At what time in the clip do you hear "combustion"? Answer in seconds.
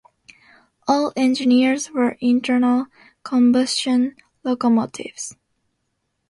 3.21-4.15